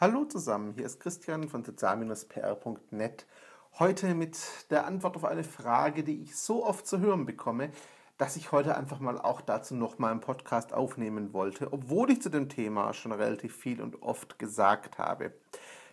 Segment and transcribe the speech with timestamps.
[0.00, 3.26] Hallo zusammen, hier ist Christian von sozial-pr.net.
[3.80, 4.38] Heute mit
[4.70, 7.72] der Antwort auf eine Frage, die ich so oft zu hören bekomme,
[8.16, 12.22] dass ich heute einfach mal auch dazu noch mal einen Podcast aufnehmen wollte, obwohl ich
[12.22, 15.34] zu dem Thema schon relativ viel und oft gesagt habe.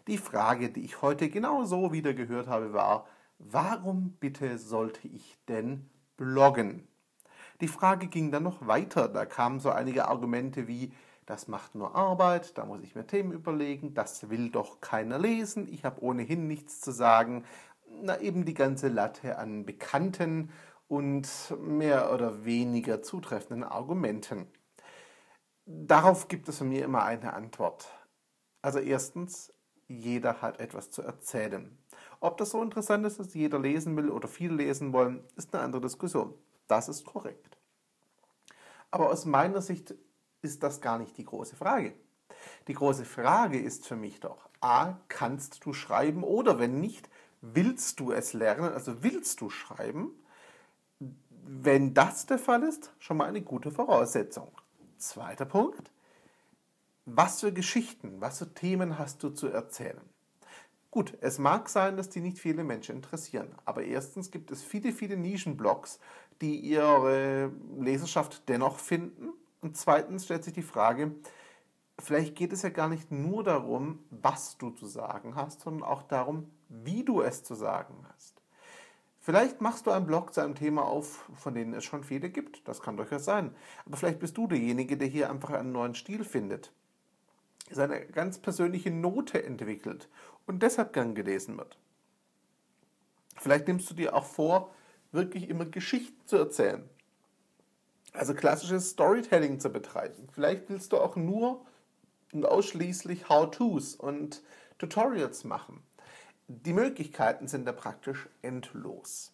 [0.06, 3.08] Die Frage, die ich heute genau so wieder gehört habe, war,
[3.40, 6.88] warum bitte sollte ich denn bloggen?
[7.60, 9.08] Die Frage ging dann noch weiter.
[9.08, 10.92] Da kamen so einige Argumente wie,
[11.26, 15.68] das macht nur Arbeit, da muss ich mir Themen überlegen, das will doch keiner lesen,
[15.68, 17.46] ich habe ohnehin nichts zu sagen.
[18.01, 20.51] Na, eben die ganze Latte an bekannten
[20.88, 21.28] und
[21.60, 24.48] mehr oder weniger zutreffenden Argumenten.
[25.65, 27.87] Darauf gibt es von mir immer eine Antwort.
[28.62, 29.51] Also erstens,
[29.87, 31.78] jeder hat etwas zu erzählen.
[32.20, 35.64] Ob das so interessant ist, dass jeder lesen will oder viele lesen wollen, ist eine
[35.64, 36.34] andere Diskussion.
[36.67, 37.58] Das ist korrekt.
[38.92, 39.95] Aber aus meiner Sicht
[40.45, 41.94] ist das gar nicht die große Frage.
[42.67, 47.09] Die große Frage ist für mich doch, a, kannst du schreiben oder wenn nicht,
[47.42, 50.12] willst du es lernen, also willst du schreiben?
[51.48, 54.52] Wenn das der Fall ist, schon mal eine gute Voraussetzung.
[54.98, 55.92] Zweiter Punkt,
[57.06, 60.02] was für Geschichten, was für Themen hast du zu erzählen?
[60.90, 64.94] Gut, es mag sein, dass die nicht viele Menschen interessieren, aber erstens gibt es viele,
[64.94, 66.00] viele Nischenblogs,
[66.42, 69.25] die ihre Leserschaft dennoch finden
[69.66, 71.16] und zweitens stellt sich die Frage,
[71.98, 76.04] vielleicht geht es ja gar nicht nur darum, was du zu sagen hast, sondern auch
[76.04, 78.44] darum, wie du es zu sagen hast.
[79.22, 82.68] Vielleicht machst du einen Blog zu einem Thema auf, von dem es schon viele gibt.
[82.68, 83.56] Das kann durchaus sein.
[83.88, 86.72] Aber vielleicht bist du derjenige, der hier einfach einen neuen Stil findet,
[87.72, 90.10] seine ganz persönliche Note entwickelt
[90.46, 91.80] und deshalb gern gelesen wird.
[93.36, 94.76] Vielleicht nimmst du dir auch vor,
[95.12, 96.88] wirklich immer Geschichten zu erzählen.
[98.18, 100.28] Also klassisches Storytelling zu betreiben.
[100.32, 101.66] Vielleicht willst du auch nur
[102.34, 104.42] und ausschließlich How-Tos und
[104.78, 105.84] Tutorials machen.
[106.48, 109.34] Die Möglichkeiten sind da praktisch endlos.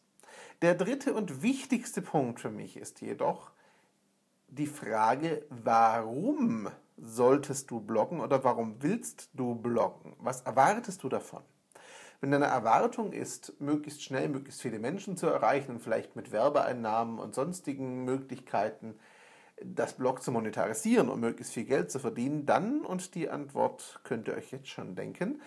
[0.61, 3.51] Der dritte und wichtigste Punkt für mich ist jedoch
[4.47, 10.15] die Frage, warum solltest du bloggen oder warum willst du bloggen?
[10.19, 11.41] Was erwartest du davon?
[12.21, 17.17] Wenn deine Erwartung ist, möglichst schnell möglichst viele Menschen zu erreichen und vielleicht mit Werbeeinnahmen
[17.17, 18.93] und sonstigen Möglichkeiten
[19.63, 24.27] das Blog zu monetarisieren und möglichst viel Geld zu verdienen, dann, und die Antwort könnt
[24.27, 25.41] ihr euch jetzt schon denken,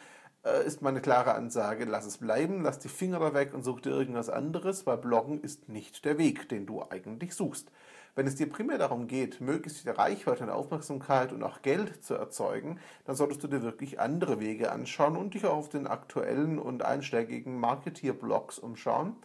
[0.44, 3.80] äh, ist meine klare Ansage, lass es bleiben, lass die Finger da weg und such
[3.80, 7.70] dir irgendwas anderes, weil Bloggen ist nicht der Weg, den du eigentlich suchst.
[8.16, 12.14] Wenn es dir primär darum geht, möglichst viel Reichweite und Aufmerksamkeit und auch Geld zu
[12.14, 16.60] erzeugen, dann solltest du dir wirklich andere Wege anschauen und dich auch auf den aktuellen
[16.60, 19.16] und einschlägigen Marketierblogs umschauen.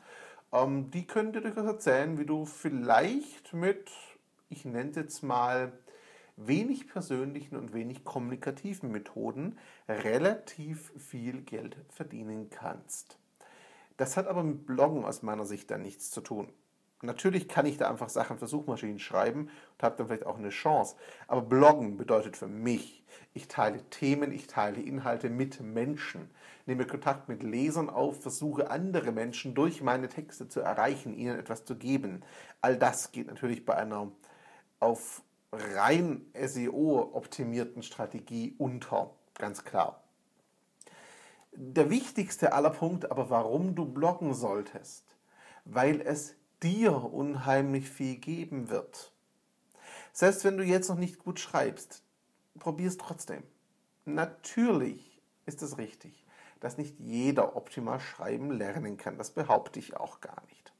[0.51, 3.91] Ähm, die können dir durchaus erzählen, wie du vielleicht mit,
[4.49, 5.71] ich nenne es jetzt mal,
[6.35, 13.19] wenig persönlichen und wenig kommunikativen Methoden relativ viel Geld verdienen kannst.
[13.97, 16.51] Das hat aber mit Bloggen aus meiner Sicht dann nichts zu tun.
[17.01, 20.49] Natürlich kann ich da einfach Sachen für Suchmaschinen schreiben und habe dann vielleicht auch eine
[20.49, 20.95] Chance.
[21.27, 26.29] Aber Bloggen bedeutet für mich, ich teile Themen, ich teile Inhalte mit Menschen,
[26.65, 31.63] nehme Kontakt mit Lesern auf, versuche andere Menschen durch meine Texte zu erreichen, ihnen etwas
[31.63, 32.21] zu geben.
[32.61, 34.11] All das geht natürlich bei einer
[34.81, 35.21] auf
[35.51, 40.03] rein SEO optimierten Strategie unter, ganz klar.
[41.51, 45.15] Der wichtigste aller Punkte aber, warum du bloggen solltest,
[45.65, 49.13] weil es dir unheimlich viel geben wird.
[50.11, 52.03] Selbst wenn du jetzt noch nicht gut schreibst,
[52.59, 53.43] probier es trotzdem.
[54.05, 56.25] Natürlich ist es richtig,
[56.59, 59.17] dass nicht jeder optimal schreiben lernen kann.
[59.17, 60.73] Das behaupte ich auch gar nicht.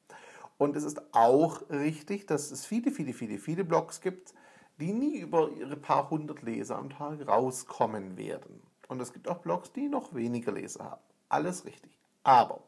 [0.58, 4.34] Und es ist auch richtig, dass es viele, viele, viele, viele Blogs gibt,
[4.80, 8.62] die nie über ihre paar hundert Leser am Tag rauskommen werden.
[8.90, 11.02] Und es gibt auch Blogs, die noch weniger Leser haben.
[11.30, 11.98] Alles richtig.
[12.24, 12.62] Aber,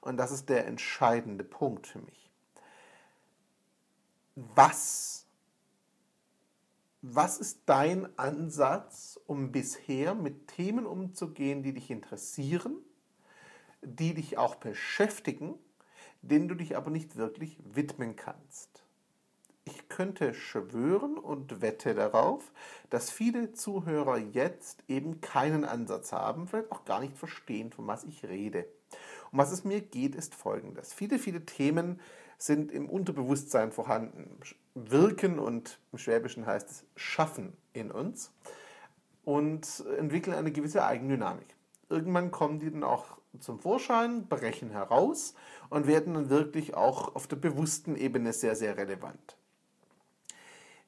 [0.00, 2.21] und das ist der entscheidende Punkt für mich,
[4.34, 5.26] was,
[7.02, 12.76] was ist dein Ansatz, um bisher mit Themen umzugehen, die dich interessieren,
[13.82, 15.54] die dich auch beschäftigen,
[16.22, 18.82] denen du dich aber nicht wirklich widmen kannst?
[19.64, 22.50] Ich könnte schwören und wette darauf,
[22.90, 28.02] dass viele Zuhörer jetzt eben keinen Ansatz haben, vielleicht auch gar nicht verstehen, von was
[28.04, 28.66] ich rede.
[29.30, 30.92] Um was es mir geht, ist folgendes.
[30.92, 32.00] Viele, viele Themen
[32.38, 34.38] sind im Unterbewusstsein vorhanden,
[34.74, 38.32] wirken und im Schwäbischen heißt es schaffen in uns
[39.24, 41.54] und entwickeln eine gewisse Eigendynamik.
[41.88, 45.34] Irgendwann kommen die dann auch zum Vorschein, brechen heraus
[45.70, 49.36] und werden dann wirklich auch auf der bewussten Ebene sehr, sehr relevant.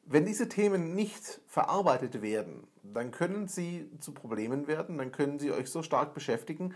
[0.07, 5.51] Wenn diese Themen nicht verarbeitet werden, dann können sie zu Problemen werden, dann können sie
[5.51, 6.75] euch so stark beschäftigen,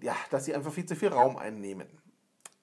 [0.00, 1.86] ja, dass sie einfach viel zu viel Raum einnehmen.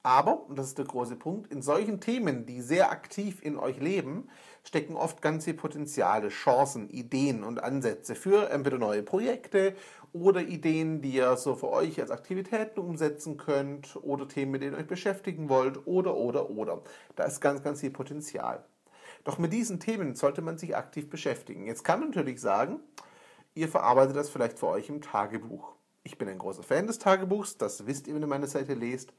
[0.02, 3.80] Aber, und das ist der große Punkt, in solchen Themen, die sehr aktiv in euch
[3.80, 4.30] leben,
[4.64, 9.76] stecken oft ganze Potenziale, Chancen, Ideen und Ansätze für entweder neue Projekte
[10.14, 14.74] oder Ideen, die ihr so für euch als Aktivitäten umsetzen könnt oder Themen, mit denen
[14.74, 16.82] ihr euch beschäftigen wollt oder, oder, oder.
[17.16, 18.64] Da ist ganz, ganz viel Potenzial.
[19.26, 21.66] Doch mit diesen Themen sollte man sich aktiv beschäftigen.
[21.66, 22.80] Jetzt kann man natürlich sagen,
[23.54, 25.74] ihr verarbeitet das vielleicht für euch im Tagebuch.
[26.04, 29.14] Ich bin ein großer Fan des Tagebuchs, das wisst ihr, wenn ihr meine Seite lest.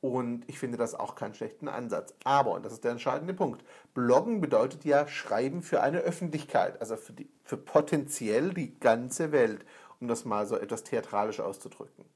[0.00, 2.14] Und ich finde das auch keinen schlechten Ansatz.
[2.24, 6.96] Aber, und das ist der entscheidende Punkt, Bloggen bedeutet ja Schreiben für eine Öffentlichkeit, also
[6.96, 9.66] für, die, für potenziell die ganze Welt,
[10.00, 12.06] um das mal so etwas theatralisch auszudrücken.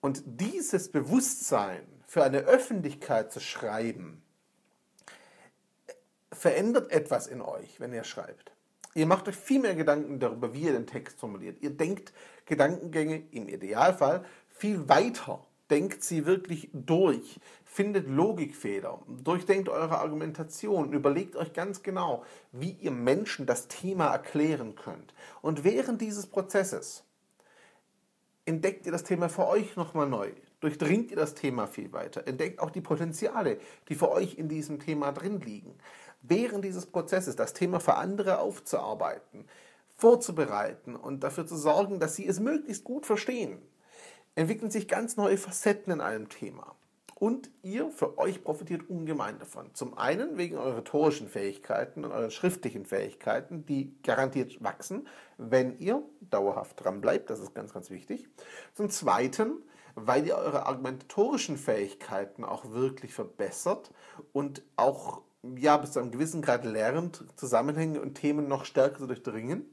[0.00, 4.22] Und dieses Bewusstsein für eine Öffentlichkeit zu schreiben,
[6.32, 8.52] verändert etwas in euch, wenn ihr schreibt.
[8.94, 11.62] Ihr macht euch viel mehr Gedanken darüber, wie ihr den Text formuliert.
[11.62, 12.12] Ihr denkt
[12.46, 21.34] Gedankengänge im Idealfall viel weiter denkt sie wirklich durch, findet Logikfehler, durchdenkt eure Argumentation, überlegt
[21.34, 25.14] euch ganz genau, wie ihr Menschen das Thema erklären könnt.
[25.40, 27.04] Und während dieses Prozesses
[28.44, 32.60] entdeckt ihr das Thema für euch nochmal neu, durchdringt ihr das Thema viel weiter, entdeckt
[32.60, 33.58] auch die Potenziale,
[33.88, 35.74] die für euch in diesem Thema drin liegen.
[36.20, 39.46] Während dieses Prozesses das Thema für andere aufzuarbeiten,
[39.96, 43.62] vorzubereiten und dafür zu sorgen, dass sie es möglichst gut verstehen,
[44.34, 46.74] entwickeln sich ganz neue Facetten in einem Thema.
[47.14, 49.72] Und ihr für euch profitiert ungemein davon.
[49.74, 55.06] Zum einen wegen eurer rhetorischen Fähigkeiten und euren schriftlichen Fähigkeiten, die garantiert wachsen,
[55.38, 57.30] wenn ihr dauerhaft dran bleibt.
[57.30, 58.28] Das ist ganz, ganz wichtig.
[58.74, 59.62] Zum zweiten,
[59.94, 63.92] weil ihr eure argumentatorischen Fähigkeiten auch wirklich verbessert
[64.32, 65.22] und auch
[65.56, 69.66] ja, bis zu einem gewissen Grad lernt, Zusammenhänge und Themen noch stärker zu durchdringen.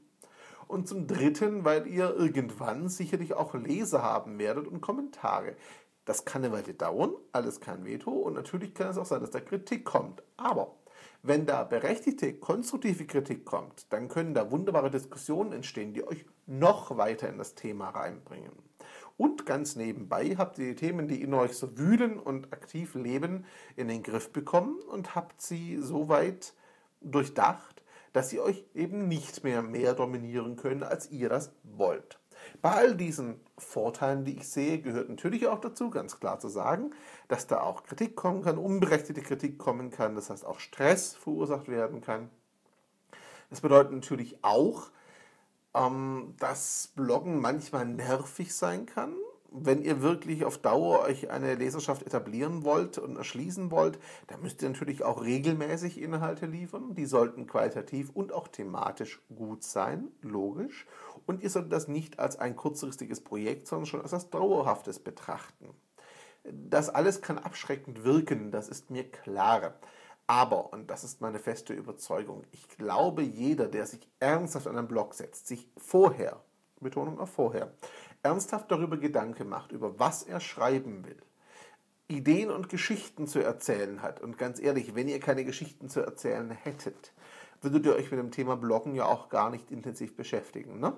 [0.70, 5.56] Und zum Dritten, weil ihr irgendwann sicherlich auch Leser haben werdet und Kommentare.
[6.04, 9.32] Das kann eine Weile dauern, alles kein Veto und natürlich kann es auch sein, dass
[9.32, 10.22] da Kritik kommt.
[10.36, 10.76] Aber
[11.24, 16.96] wenn da berechtigte, konstruktive Kritik kommt, dann können da wunderbare Diskussionen entstehen, die euch noch
[16.96, 18.52] weiter in das Thema reinbringen.
[19.16, 23.44] Und ganz nebenbei habt ihr die Themen, die in euch so wühlen und aktiv leben,
[23.74, 26.54] in den Griff bekommen und habt sie so weit
[27.00, 27.79] durchdacht,
[28.12, 32.18] dass sie euch eben nicht mehr mehr dominieren können, als ihr das wollt.
[32.62, 36.92] Bei all diesen Vorteilen, die ich sehe, gehört natürlich auch dazu, ganz klar zu sagen,
[37.28, 41.68] dass da auch Kritik kommen kann, unberechtigte Kritik kommen kann, das heißt auch Stress verursacht
[41.68, 42.30] werden kann.
[43.50, 44.90] Das bedeutet natürlich auch,
[45.74, 49.14] ähm, dass Bloggen manchmal nervig sein kann,
[49.52, 53.98] wenn ihr wirklich auf Dauer euch eine Leserschaft etablieren wollt und erschließen wollt,
[54.28, 56.94] dann müsst ihr natürlich auch regelmäßig Inhalte liefern.
[56.94, 60.86] Die sollten qualitativ und auch thematisch gut sein, logisch.
[61.26, 65.70] Und ihr solltet das nicht als ein kurzfristiges Projekt, sondern schon als etwas Dauerhaftes betrachten.
[66.44, 69.74] Das alles kann abschreckend wirken, das ist mir klar.
[70.26, 74.88] Aber, und das ist meine feste Überzeugung, ich glaube, jeder, der sich ernsthaft an einen
[74.88, 76.40] Blog setzt, sich vorher,
[76.80, 77.74] Betonung auf vorher,
[78.22, 81.20] ernsthaft darüber Gedanken macht, über was er schreiben will,
[82.08, 84.20] Ideen und Geschichten zu erzählen hat.
[84.20, 87.12] Und ganz ehrlich, wenn ihr keine Geschichten zu erzählen hättet,
[87.62, 90.80] würdet ihr euch mit dem Thema Bloggen ja auch gar nicht intensiv beschäftigen.
[90.80, 90.94] Ne?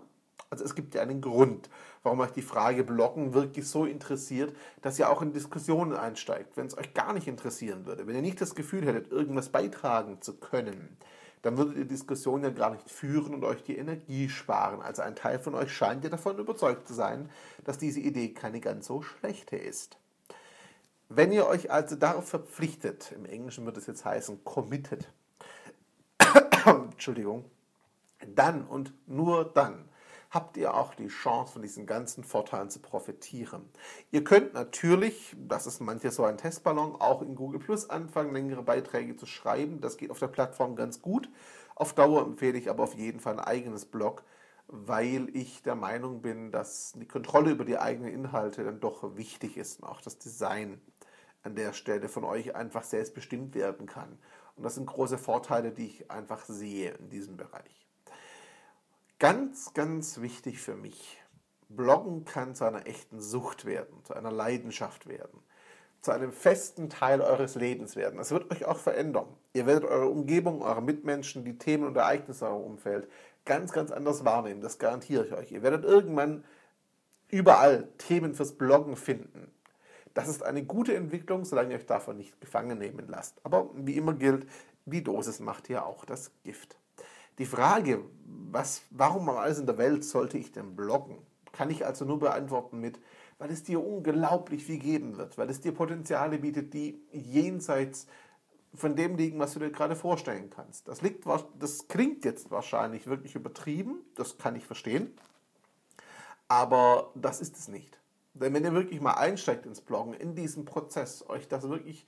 [0.48, 1.70] Also es gibt ja einen Grund,
[2.02, 6.56] warum euch die Frage Bloggen wirklich so interessiert, dass ihr auch in Diskussionen einsteigt.
[6.56, 10.20] Wenn es euch gar nicht interessieren würde, wenn ihr nicht das Gefühl hättet, irgendwas beitragen
[10.20, 10.96] zu können,
[11.42, 14.80] dann würdet ihr die Diskussion ja gar nicht führen und euch die Energie sparen.
[14.80, 17.28] Also ein Teil von euch scheint ja davon überzeugt zu sein,
[17.64, 19.98] dass diese Idee keine ganz so schlechte ist.
[21.08, 25.10] Wenn ihr euch also darauf verpflichtet, im Englischen wird es jetzt heißen committed,
[26.64, 27.44] Entschuldigung,
[28.34, 29.88] dann und nur dann
[30.32, 33.68] habt ihr auch die Chance, von diesen ganzen Vorteilen zu profitieren.
[34.10, 38.62] Ihr könnt natürlich, das ist manches so ein Testballon, auch in Google Plus anfangen, längere
[38.62, 39.82] Beiträge zu schreiben.
[39.82, 41.28] Das geht auf der Plattform ganz gut.
[41.74, 44.24] Auf Dauer empfehle ich aber auf jeden Fall ein eigenes Blog,
[44.68, 49.58] weil ich der Meinung bin, dass die Kontrolle über die eigenen Inhalte dann doch wichtig
[49.58, 50.80] ist und auch das Design
[51.42, 54.18] an der Stelle von euch einfach selbstbestimmt werden kann.
[54.56, 57.81] Und das sind große Vorteile, die ich einfach sehe in diesem Bereich.
[59.22, 61.22] Ganz, ganz wichtig für mich.
[61.68, 65.38] Bloggen kann zu einer echten Sucht werden, zu einer Leidenschaft werden,
[66.00, 68.18] zu einem festen Teil eures Lebens werden.
[68.18, 69.28] Es wird euch auch verändern.
[69.52, 73.08] Ihr werdet eure Umgebung, eure Mitmenschen, die Themen und Ereignisse eurem Umfeld
[73.44, 74.60] ganz, ganz anders wahrnehmen.
[74.60, 75.52] Das garantiere ich euch.
[75.52, 76.44] Ihr werdet irgendwann
[77.28, 79.52] überall Themen fürs Bloggen finden.
[80.14, 83.38] Das ist eine gute Entwicklung, solange ihr euch davon nicht gefangen nehmen lasst.
[83.44, 84.48] Aber wie immer gilt,
[84.84, 86.76] die Dosis macht hier auch das Gift.
[87.42, 88.04] Die Frage,
[88.52, 91.18] was, warum alles in der Welt sollte ich denn bloggen,
[91.50, 93.00] kann ich also nur beantworten mit,
[93.38, 98.06] weil es dir unglaublich viel geben wird, weil es dir Potenziale bietet, die jenseits
[98.76, 100.86] von dem liegen, was du dir gerade vorstellen kannst.
[100.86, 101.24] Das, liegt,
[101.58, 105.12] das klingt jetzt wahrscheinlich wirklich übertrieben, das kann ich verstehen,
[106.46, 107.98] aber das ist es nicht.
[108.34, 112.06] Denn wenn ihr wirklich mal einsteigt ins Bloggen, in diesen Prozess, euch das wirklich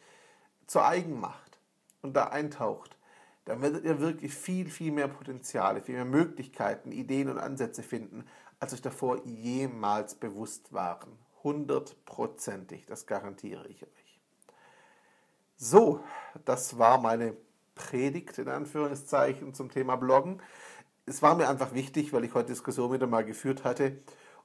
[0.69, 1.59] zu eigen macht
[2.03, 2.97] und da eintaucht,
[3.45, 8.25] dann werdet ihr wirklich viel, viel mehr Potenziale, viel mehr Möglichkeiten, Ideen und Ansätze finden,
[8.59, 11.19] als euch davor jemals bewusst waren.
[11.43, 14.21] Hundertprozentig, das garantiere ich euch.
[15.57, 16.01] So,
[16.45, 17.37] das war meine
[17.75, 20.41] Predigt in Anführungszeichen zum Thema Bloggen.
[21.07, 23.99] Es war mir einfach wichtig, weil ich heute Diskussion wieder mal geführt hatte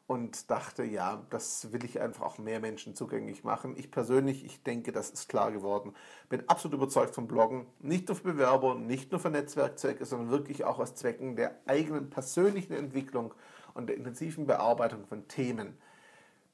[0.10, 3.76] und dachte, ja, das will ich einfach auch mehr Menschen zugänglich machen.
[3.78, 5.94] Ich persönlich, ich denke, das ist klar geworden,
[6.30, 10.64] bin absolut überzeugt vom Bloggen, nicht nur für Bewerber, nicht nur für Netzwerkzwecke, sondern wirklich
[10.64, 13.36] auch aus Zwecken der eigenen persönlichen Entwicklung
[13.76, 15.78] und der intensiven Bearbeitung von Themen.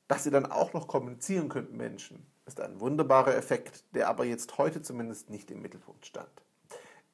[0.09, 4.25] Dass ihr dann auch noch kommunizieren könnt mit Menschen, ist ein wunderbarer Effekt, der aber
[4.25, 6.44] jetzt heute zumindest nicht im Mittelpunkt stand.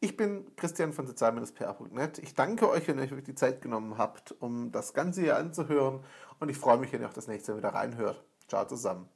[0.03, 2.17] Ich bin Christian von sozial-pr.net.
[2.17, 6.03] Ich danke euch, wenn ihr euch die Zeit genommen habt, um das Ganze hier anzuhören.
[6.39, 8.25] Und ich freue mich, wenn ihr auch das nächste Mal wieder reinhört.
[8.48, 9.08] Ciao zusammen.